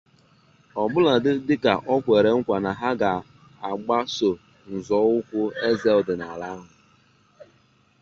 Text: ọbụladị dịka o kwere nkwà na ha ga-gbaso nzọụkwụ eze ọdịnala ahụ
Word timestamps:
ọbụladị 0.81 1.31
dịka 1.47 1.73
o 1.93 1.95
kwere 2.03 2.29
nkwà 2.37 2.57
na 2.65 2.71
ha 2.79 2.89
ga-gbaso 3.01 4.31
nzọụkwụ 4.75 5.41
eze 5.67 5.89
ọdịnala 5.99 6.45
ahụ 6.53 6.67